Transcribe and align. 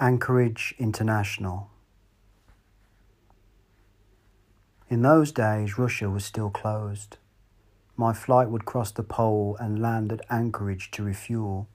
Anchorage 0.00 0.74
International. 0.76 1.70
In 4.88 5.02
those 5.02 5.30
days, 5.30 5.78
Russia 5.78 6.10
was 6.10 6.24
still 6.24 6.50
closed. 6.50 7.18
My 7.96 8.12
flight 8.12 8.50
would 8.50 8.64
cross 8.64 8.90
the 8.90 9.04
pole 9.04 9.56
and 9.60 9.80
land 9.80 10.10
at 10.10 10.26
Anchorage 10.28 10.90
to 10.92 11.04
refuel. 11.04 11.68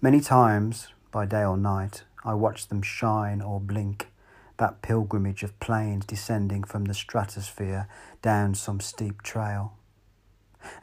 Many 0.00 0.22
times, 0.22 0.88
by 1.10 1.26
day 1.26 1.44
or 1.44 1.58
night, 1.58 2.04
I 2.24 2.32
watched 2.32 2.70
them 2.70 2.80
shine 2.80 3.42
or 3.42 3.60
blink, 3.60 4.08
that 4.56 4.80
pilgrimage 4.80 5.42
of 5.42 5.60
planes 5.60 6.06
descending 6.06 6.64
from 6.64 6.86
the 6.86 6.94
stratosphere 6.94 7.86
down 8.22 8.54
some 8.54 8.80
steep 8.80 9.20
trail. 9.20 9.74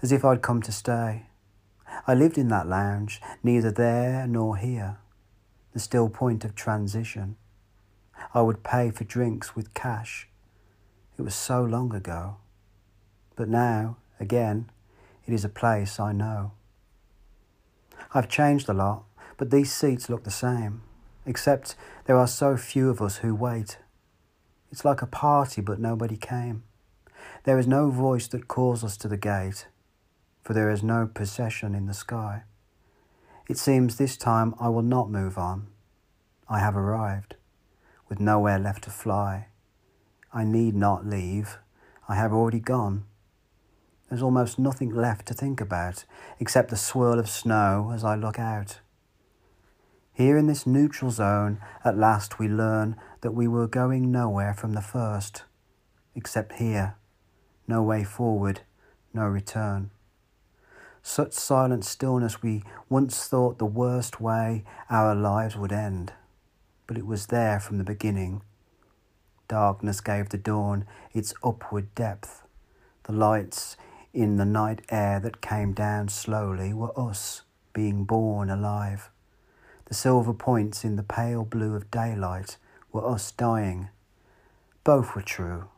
As 0.03 0.11
if 0.11 0.23
I'd 0.23 0.43
come 0.43 0.61
to 0.61 0.71
stay. 0.71 1.25
I 2.05 2.13
lived 2.13 2.37
in 2.37 2.49
that 2.49 2.67
lounge, 2.67 3.21
neither 3.41 3.71
there 3.71 4.27
nor 4.27 4.57
here 4.57 4.99
the 5.77 5.81
still 5.81 6.09
point 6.09 6.43
of 6.43 6.55
transition. 6.55 7.35
I 8.33 8.41
would 8.41 8.63
pay 8.63 8.89
for 8.89 9.03
drinks 9.03 9.55
with 9.55 9.75
cash. 9.75 10.27
It 11.19 11.21
was 11.21 11.35
so 11.35 11.63
long 11.63 11.93
ago. 11.93 12.37
But 13.35 13.47
now, 13.47 13.97
again, 14.19 14.71
it 15.27 15.35
is 15.35 15.45
a 15.45 15.49
place 15.49 15.99
I 15.99 16.13
know. 16.13 16.53
I've 18.11 18.27
changed 18.27 18.67
a 18.69 18.73
lot, 18.73 19.03
but 19.37 19.51
these 19.51 19.71
seats 19.71 20.09
look 20.09 20.23
the 20.23 20.31
same, 20.31 20.81
except 21.27 21.75
there 22.05 22.17
are 22.17 22.27
so 22.27 22.57
few 22.57 22.89
of 22.89 22.99
us 22.99 23.17
who 23.17 23.35
wait. 23.35 23.77
It's 24.71 24.83
like 24.83 25.03
a 25.03 25.05
party, 25.05 25.61
but 25.61 25.79
nobody 25.79 26.17
came. 26.17 26.63
There 27.43 27.59
is 27.59 27.67
no 27.67 27.91
voice 27.91 28.27
that 28.29 28.47
calls 28.47 28.83
us 28.83 28.97
to 28.97 29.07
the 29.07 29.15
gate, 29.15 29.67
for 30.41 30.55
there 30.55 30.71
is 30.71 30.81
no 30.81 31.05
procession 31.05 31.75
in 31.75 31.85
the 31.85 31.93
sky. 31.93 32.45
It 33.49 33.57
seems 33.57 33.95
this 33.95 34.17
time 34.17 34.53
I 34.59 34.67
will 34.67 34.81
not 34.81 35.09
move 35.09 35.37
on. 35.37 35.67
I 36.49 36.59
have 36.59 36.75
arrived, 36.75 37.35
with 38.09 38.19
nowhere 38.19 38.59
left 38.59 38.83
to 38.83 38.89
fly. 38.89 39.47
I 40.33 40.43
need 40.43 40.75
not 40.75 41.05
leave. 41.05 41.57
I 42.09 42.15
have 42.15 42.33
already 42.33 42.59
gone. 42.59 43.05
There's 44.09 44.21
almost 44.21 44.59
nothing 44.59 44.89
left 44.89 45.25
to 45.27 45.33
think 45.33 45.61
about 45.61 46.03
except 46.39 46.71
the 46.71 46.75
swirl 46.75 47.19
of 47.19 47.29
snow 47.29 47.91
as 47.93 48.03
I 48.03 48.15
look 48.15 48.37
out. 48.37 48.79
Here 50.11 50.37
in 50.37 50.47
this 50.47 50.67
neutral 50.67 51.11
zone, 51.11 51.59
at 51.85 51.97
last 51.97 52.39
we 52.39 52.49
learn 52.49 52.97
that 53.21 53.31
we 53.33 53.47
were 53.47 53.67
going 53.67 54.11
nowhere 54.11 54.53
from 54.53 54.73
the 54.73 54.81
first, 54.81 55.43
except 56.15 56.53
here, 56.53 56.95
no 57.65 57.81
way 57.81 58.03
forward, 58.03 58.61
no 59.13 59.23
return 59.23 59.91
such 61.07 61.31
silent 61.31 61.85
stillness 61.85 62.41
we 62.43 62.61
once 62.89 63.27
thought 63.29 63.57
the 63.57 63.65
worst 63.65 64.19
way 64.19 64.65
our 64.89 65.15
lives 65.15 65.55
would 65.55 65.71
end. 65.71 66.11
But 66.85 66.97
it 66.97 67.05
was 67.05 67.27
there 67.27 67.61
from 67.61 67.77
the 67.77 67.85
beginning. 67.85 68.41
Darkness 69.47 70.01
gave 70.01 70.29
the 70.29 70.37
dawn 70.37 70.85
its 71.13 71.33
upward 71.41 71.95
depth. 71.95 72.43
The 73.03 73.13
lights 73.13 73.77
in 74.13 74.35
the 74.35 74.45
night 74.45 74.81
air 74.89 75.21
that 75.21 75.41
came 75.41 75.71
down 75.71 76.09
slowly 76.09 76.73
were 76.73 76.97
us 76.99 77.43
being 77.71 78.03
born 78.03 78.49
alive. 78.49 79.09
The 79.85 79.93
silver 79.93 80.33
points 80.33 80.83
in 80.83 80.97
the 80.97 81.03
pale 81.03 81.45
blue 81.45 81.73
of 81.73 81.89
daylight 81.89 82.57
were 82.91 83.07
us 83.07 83.31
dying. 83.31 83.87
Both 84.83 85.15
were 85.15 85.21
true. 85.21 85.69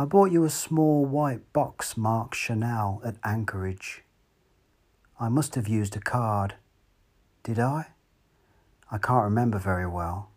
I 0.00 0.04
bought 0.04 0.30
you 0.30 0.44
a 0.44 0.50
small 0.50 1.04
white 1.04 1.52
box 1.52 1.96
marked 1.96 2.36
Chanel 2.36 3.02
at 3.04 3.16
Anchorage. 3.24 4.04
I 5.18 5.28
must 5.28 5.56
have 5.56 5.66
used 5.66 5.96
a 5.96 6.00
card. 6.00 6.54
Did 7.42 7.58
I? 7.58 7.88
I 8.92 8.98
can't 8.98 9.24
remember 9.24 9.58
very 9.58 9.88
well. 9.88 10.30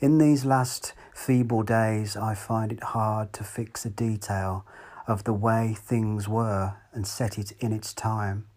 In 0.00 0.18
these 0.18 0.44
last 0.44 0.94
feeble 1.14 1.62
days, 1.62 2.16
I 2.16 2.34
find 2.34 2.72
it 2.72 2.82
hard 2.82 3.32
to 3.34 3.44
fix 3.44 3.86
a 3.86 3.90
detail 3.90 4.66
of 5.06 5.22
the 5.22 5.32
way 5.32 5.76
things 5.78 6.28
were 6.28 6.74
and 6.92 7.06
set 7.06 7.38
it 7.38 7.52
in 7.60 7.72
its 7.72 7.94
time. 7.94 8.48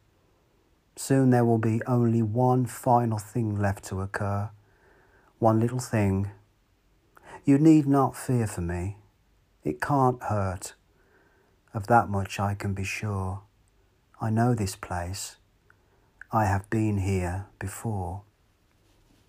Soon 0.96 1.30
there 1.30 1.46
will 1.46 1.60
be 1.60 1.84
only 1.86 2.24
one 2.24 2.66
final 2.66 3.20
thing 3.20 3.60
left 3.60 3.84
to 3.86 4.02
occur, 4.02 4.50
one 5.38 5.60
little 5.60 5.78
thing. 5.78 6.32
You 7.46 7.60
need 7.60 7.86
not 7.86 8.16
fear 8.16 8.48
for 8.48 8.62
me. 8.62 8.98
It 9.64 9.80
can't 9.80 10.22
hurt. 10.24 10.74
Of 11.74 11.88
that 11.88 12.10
much 12.10 12.40
I 12.40 12.56
can 12.56 12.74
be 12.74 12.84
sure. 12.84 13.44
I 14.20 14.30
know 14.30 14.54
this 14.56 14.76
place. 14.76 15.38
I 16.32 16.46
have 16.46 16.70
been 16.70 17.00
here 17.00 17.46
before. 17.60 18.24